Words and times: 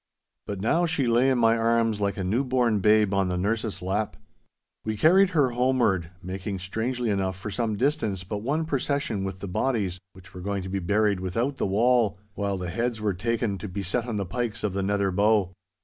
But 0.47 0.59
now 0.61 0.87
she 0.87 1.05
lay 1.05 1.29
in 1.29 1.37
my 1.37 1.55
arms 1.55 2.01
like 2.01 2.17
a 2.17 2.23
new 2.23 2.43
born 2.43 2.79
babe 2.79 3.13
on 3.13 3.27
the 3.27 3.37
nurse's 3.37 3.83
lap. 3.83 4.15
We 4.83 4.97
carried 4.97 5.29
her 5.29 5.51
homeward, 5.51 6.09
making 6.23 6.57
strangely 6.57 7.11
enough 7.11 7.37
for 7.37 7.51
some 7.51 7.77
distance 7.77 8.23
but 8.23 8.39
one 8.39 8.65
procession 8.65 9.23
with 9.23 9.41
the 9.41 9.47
bodies 9.47 9.99
which 10.13 10.33
were 10.33 10.41
going 10.41 10.63
to 10.63 10.69
be 10.69 10.79
buried 10.79 11.19
without 11.19 11.57
the 11.57 11.67
wall, 11.67 12.17
while 12.33 12.57
the 12.57 12.71
heads 12.71 12.99
were 12.99 13.13
taken 13.13 13.59
to 13.59 13.67
be 13.67 13.83
set 13.83 14.07
on 14.07 14.17
the 14.17 14.25
pikes 14.25 14.63
of 14.63 14.73
the 14.73 14.81
Nether 14.81 15.11
Bow. 15.11 15.53